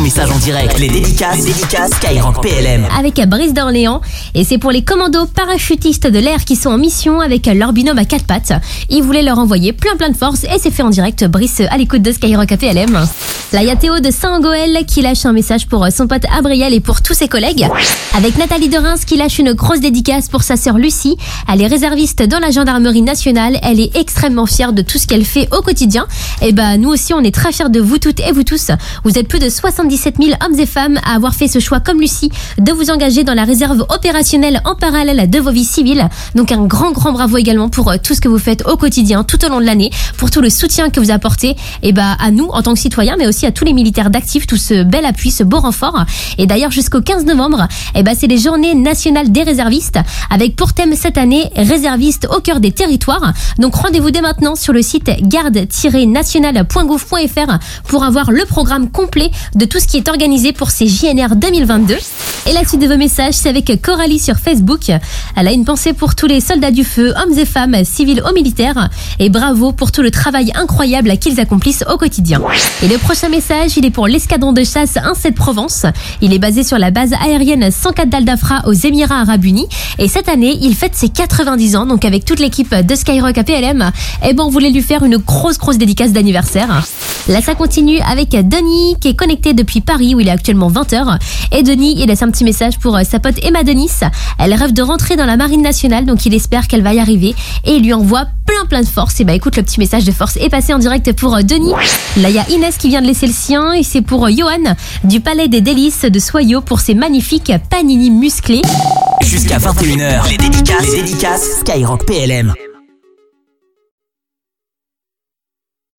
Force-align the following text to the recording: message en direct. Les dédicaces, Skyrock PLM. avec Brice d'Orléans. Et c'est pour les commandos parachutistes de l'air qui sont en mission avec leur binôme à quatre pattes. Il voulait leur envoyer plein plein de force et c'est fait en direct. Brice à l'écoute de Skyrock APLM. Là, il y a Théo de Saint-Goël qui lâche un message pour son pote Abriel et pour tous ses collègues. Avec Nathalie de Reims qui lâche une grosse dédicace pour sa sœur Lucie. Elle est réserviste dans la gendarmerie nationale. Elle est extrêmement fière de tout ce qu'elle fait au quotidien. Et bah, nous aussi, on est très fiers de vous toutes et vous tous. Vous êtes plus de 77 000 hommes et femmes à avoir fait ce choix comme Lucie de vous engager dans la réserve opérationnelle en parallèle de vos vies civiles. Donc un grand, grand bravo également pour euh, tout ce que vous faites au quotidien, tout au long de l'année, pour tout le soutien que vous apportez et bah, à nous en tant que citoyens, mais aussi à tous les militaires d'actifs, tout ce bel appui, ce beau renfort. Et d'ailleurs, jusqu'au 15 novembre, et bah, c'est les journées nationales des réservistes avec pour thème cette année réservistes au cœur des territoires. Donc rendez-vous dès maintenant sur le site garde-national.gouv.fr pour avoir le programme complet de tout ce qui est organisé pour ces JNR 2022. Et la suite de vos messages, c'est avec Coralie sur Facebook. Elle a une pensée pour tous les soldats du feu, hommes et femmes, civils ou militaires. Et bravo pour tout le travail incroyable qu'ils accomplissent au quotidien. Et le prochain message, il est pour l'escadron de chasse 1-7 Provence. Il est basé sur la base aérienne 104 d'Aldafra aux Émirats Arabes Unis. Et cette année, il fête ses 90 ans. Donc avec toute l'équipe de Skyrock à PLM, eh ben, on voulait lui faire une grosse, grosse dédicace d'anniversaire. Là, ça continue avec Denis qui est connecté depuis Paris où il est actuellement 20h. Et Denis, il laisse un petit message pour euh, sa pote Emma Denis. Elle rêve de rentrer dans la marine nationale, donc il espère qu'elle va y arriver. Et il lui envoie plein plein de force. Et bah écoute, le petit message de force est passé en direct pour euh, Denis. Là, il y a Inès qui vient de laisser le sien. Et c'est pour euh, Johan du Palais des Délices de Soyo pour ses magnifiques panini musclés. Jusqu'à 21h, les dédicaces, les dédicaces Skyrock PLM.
message 0.00 0.30
en 0.30 0.38
direct. 0.38 0.78
Les 0.78 0.88
dédicaces, 0.88 1.46
Skyrock 1.96 2.42
PLM. 2.42 2.86
avec 2.98 3.20
Brice 3.28 3.52
d'Orléans. 3.52 4.00
Et 4.34 4.44
c'est 4.44 4.56
pour 4.56 4.70
les 4.70 4.82
commandos 4.82 5.26
parachutistes 5.26 6.06
de 6.06 6.18
l'air 6.18 6.44
qui 6.44 6.56
sont 6.56 6.70
en 6.70 6.78
mission 6.78 7.20
avec 7.20 7.46
leur 7.46 7.72
binôme 7.72 7.98
à 7.98 8.04
quatre 8.04 8.24
pattes. 8.24 8.52
Il 8.88 9.02
voulait 9.02 9.22
leur 9.22 9.38
envoyer 9.38 9.72
plein 9.72 9.96
plein 9.96 10.08
de 10.08 10.16
force 10.16 10.44
et 10.44 10.58
c'est 10.58 10.70
fait 10.70 10.82
en 10.82 10.90
direct. 10.90 11.24
Brice 11.26 11.60
à 11.70 11.76
l'écoute 11.76 12.02
de 12.02 12.12
Skyrock 12.12 12.50
APLM. 12.50 13.06
Là, 13.52 13.62
il 13.62 13.66
y 13.66 13.70
a 13.70 13.76
Théo 13.76 13.98
de 14.00 14.10
Saint-Goël 14.10 14.84
qui 14.86 15.02
lâche 15.02 15.26
un 15.26 15.32
message 15.32 15.66
pour 15.66 15.86
son 15.94 16.06
pote 16.06 16.22
Abriel 16.36 16.72
et 16.72 16.80
pour 16.80 17.02
tous 17.02 17.14
ses 17.14 17.28
collègues. 17.28 17.66
Avec 18.16 18.38
Nathalie 18.38 18.68
de 18.68 18.78
Reims 18.78 19.04
qui 19.04 19.16
lâche 19.16 19.38
une 19.38 19.52
grosse 19.52 19.80
dédicace 19.80 20.28
pour 20.28 20.44
sa 20.44 20.56
sœur 20.56 20.78
Lucie. 20.78 21.16
Elle 21.52 21.60
est 21.60 21.66
réserviste 21.66 22.22
dans 22.22 22.38
la 22.38 22.50
gendarmerie 22.50 23.02
nationale. 23.02 23.58
Elle 23.62 23.80
est 23.80 23.96
extrêmement 23.96 24.46
fière 24.46 24.72
de 24.72 24.82
tout 24.82 24.98
ce 24.98 25.06
qu'elle 25.06 25.24
fait 25.24 25.48
au 25.52 25.62
quotidien. 25.62 26.06
Et 26.42 26.52
bah, 26.52 26.76
nous 26.76 26.90
aussi, 26.90 27.12
on 27.12 27.20
est 27.20 27.34
très 27.34 27.52
fiers 27.52 27.68
de 27.70 27.80
vous 27.80 27.98
toutes 27.98 28.20
et 28.20 28.32
vous 28.32 28.44
tous. 28.44 28.70
Vous 29.04 29.18
êtes 29.18 29.26
plus 29.28 29.40
de 29.40 29.48
77 29.96 30.16
000 30.22 30.38
hommes 30.44 30.58
et 30.58 30.66
femmes 30.66 30.98
à 31.04 31.16
avoir 31.16 31.34
fait 31.34 31.48
ce 31.48 31.58
choix 31.58 31.80
comme 31.80 32.00
Lucie 32.00 32.30
de 32.58 32.72
vous 32.72 32.90
engager 32.90 33.24
dans 33.24 33.34
la 33.34 33.42
réserve 33.44 33.84
opérationnelle 33.88 34.62
en 34.64 34.76
parallèle 34.76 35.28
de 35.28 35.38
vos 35.40 35.50
vies 35.50 35.64
civiles. 35.64 36.08
Donc 36.34 36.52
un 36.52 36.66
grand, 36.66 36.92
grand 36.92 37.12
bravo 37.12 37.36
également 37.36 37.68
pour 37.68 37.90
euh, 37.90 37.96
tout 38.02 38.14
ce 38.14 38.20
que 38.20 38.28
vous 38.28 38.38
faites 38.38 38.66
au 38.68 38.76
quotidien, 38.76 39.24
tout 39.24 39.44
au 39.44 39.48
long 39.48 39.58
de 39.58 39.64
l'année, 39.64 39.90
pour 40.16 40.30
tout 40.30 40.40
le 40.40 40.50
soutien 40.50 40.90
que 40.90 41.00
vous 41.00 41.10
apportez 41.10 41.56
et 41.82 41.92
bah, 41.92 42.16
à 42.20 42.30
nous 42.30 42.46
en 42.46 42.62
tant 42.62 42.74
que 42.74 42.78
citoyens, 42.78 43.16
mais 43.18 43.26
aussi 43.26 43.46
à 43.46 43.52
tous 43.52 43.64
les 43.64 43.72
militaires 43.72 44.10
d'actifs, 44.10 44.46
tout 44.46 44.56
ce 44.56 44.84
bel 44.84 45.04
appui, 45.04 45.32
ce 45.32 45.42
beau 45.42 45.58
renfort. 45.58 46.04
Et 46.38 46.46
d'ailleurs, 46.46 46.70
jusqu'au 46.70 47.00
15 47.00 47.24
novembre, 47.24 47.66
et 47.96 48.04
bah, 48.04 48.12
c'est 48.16 48.28
les 48.28 48.38
journées 48.38 48.76
nationales 48.76 49.32
des 49.32 49.42
réservistes 49.42 49.98
avec 50.30 50.54
pour 50.54 50.72
thème 50.72 50.94
cette 50.94 51.18
année 51.18 51.50
réservistes 51.56 52.28
au 52.30 52.38
cœur 52.40 52.60
des 52.60 52.70
territoires. 52.70 53.32
Donc 53.58 53.74
rendez-vous 53.74 54.12
dès 54.12 54.20
maintenant 54.20 54.54
sur 54.54 54.72
le 54.72 54.82
site 54.82 55.10
garde-national.gouv.fr 55.22 57.58
pour 57.88 58.04
avoir 58.04 58.30
le 58.30 58.44
programme 58.44 58.88
complet 58.90 59.32
de 59.54 59.64
tout 59.64 59.79
ce 59.80 59.86
qui 59.86 59.96
est 59.96 60.08
organisé 60.08 60.52
pour 60.52 60.70
ces 60.70 60.86
JNR 60.86 61.34
2022. 61.36 61.96
Et 62.50 62.52
la 62.52 62.64
suite 62.64 62.80
de 62.80 62.88
vos 62.88 62.96
messages, 62.96 63.34
c'est 63.34 63.48
avec 63.48 63.80
Coralie 63.80 64.18
sur 64.18 64.34
Facebook. 64.34 64.90
Elle 65.36 65.46
a 65.46 65.52
une 65.52 65.64
pensée 65.64 65.92
pour 65.92 66.16
tous 66.16 66.26
les 66.26 66.40
soldats 66.40 66.72
du 66.72 66.82
feu, 66.82 67.14
hommes 67.16 67.38
et 67.38 67.44
femmes, 67.44 67.76
civils 67.84 68.20
ou 68.28 68.34
militaires. 68.34 68.90
Et 69.20 69.28
bravo 69.28 69.70
pour 69.70 69.92
tout 69.92 70.02
le 70.02 70.10
travail 70.10 70.50
incroyable 70.56 71.16
qu'ils 71.18 71.38
accomplissent 71.38 71.84
au 71.88 71.96
quotidien. 71.96 72.42
Et 72.82 72.88
le 72.88 72.98
prochain 72.98 73.28
message, 73.28 73.76
il 73.76 73.86
est 73.86 73.92
pour 73.92 74.08
l'escadron 74.08 74.52
de 74.52 74.64
chasse 74.64 74.96
1-7 74.96 75.34
Provence. 75.34 75.86
Il 76.22 76.34
est 76.34 76.40
basé 76.40 76.64
sur 76.64 76.76
la 76.76 76.90
base 76.90 77.12
aérienne 77.24 77.70
104 77.70 78.08
d'Aldafra 78.08 78.62
aux 78.66 78.72
Émirats 78.72 79.20
Arabes 79.20 79.44
Unis. 79.44 79.68
Et 80.00 80.08
cette 80.08 80.28
année, 80.28 80.58
il 80.60 80.74
fête 80.74 80.96
ses 80.96 81.08
90 81.08 81.76
ans. 81.76 81.86
Donc 81.86 82.04
avec 82.04 82.24
toute 82.24 82.40
l'équipe 82.40 82.74
de 82.74 82.94
Skyrock 82.96 83.38
à 83.38 83.44
PLM, 83.44 83.92
eh 84.26 84.32
ben, 84.32 84.42
on 84.42 84.50
voulait 84.50 84.70
lui 84.70 84.82
faire 84.82 85.04
une 85.04 85.18
grosse, 85.18 85.58
grosse 85.58 85.78
dédicace 85.78 86.10
d'anniversaire. 86.10 86.82
Là, 87.28 87.40
ça 87.42 87.54
continue 87.54 88.00
avec 88.00 88.30
Denis 88.30 88.96
qui 89.00 89.06
est 89.06 89.14
connecté 89.14 89.52
depuis 89.52 89.80
Paris 89.82 90.16
où 90.16 90.20
il 90.20 90.26
est 90.26 90.32
actuellement 90.32 90.68
20h. 90.68 91.16
Et 91.52 91.62
Denis, 91.62 91.94
il 91.98 92.06
laisse 92.06 92.22
un 92.22 92.30
petit 92.30 92.39
message 92.44 92.78
pour 92.78 92.96
euh, 92.96 93.02
sa 93.08 93.18
pote 93.18 93.36
Emma 93.42 93.62
Denis. 93.62 93.90
Elle 94.38 94.54
rêve 94.54 94.72
de 94.72 94.82
rentrer 94.82 95.16
dans 95.16 95.26
la 95.26 95.36
marine 95.36 95.62
nationale, 95.62 96.04
donc 96.04 96.26
il 96.26 96.34
espère 96.34 96.68
qu'elle 96.68 96.82
va 96.82 96.94
y 96.94 96.98
arriver. 96.98 97.34
Et 97.64 97.72
il 97.72 97.82
lui 97.82 97.92
envoie 97.92 98.26
plein 98.46 98.66
plein 98.68 98.82
de 98.82 98.88
force. 98.88 99.20
Et 99.20 99.24
bah 99.24 99.34
écoute, 99.34 99.56
le 99.56 99.62
petit 99.62 99.80
message 99.80 100.04
de 100.04 100.12
force 100.12 100.36
est 100.36 100.48
passé 100.48 100.72
en 100.72 100.78
direct 100.78 101.12
pour 101.12 101.34
euh, 101.34 101.42
Denis. 101.42 101.72
Là, 102.16 102.30
il 102.30 102.34
y 102.34 102.38
a 102.38 102.48
Inès 102.50 102.76
qui 102.76 102.88
vient 102.88 103.02
de 103.02 103.06
laisser 103.06 103.26
le 103.26 103.32
sien. 103.32 103.72
Et 103.72 103.82
c'est 103.82 104.02
pour 104.02 104.26
euh, 104.26 104.30
Johan 104.30 104.74
du 105.04 105.20
Palais 105.20 105.48
des 105.48 105.60
Délices 105.60 106.02
de 106.02 106.18
Soyo 106.18 106.60
pour 106.60 106.80
ses 106.80 106.94
magnifiques 106.94 107.52
panini 107.70 108.10
musclés. 108.10 108.62
Jusqu'à 109.22 109.58
21h, 109.58 110.30
les 110.30 110.38
dédicaces, 110.38 110.86
les 110.92 111.02
dédicaces 111.02 111.60
Skyrock 111.60 112.06
PLM. 112.06 112.54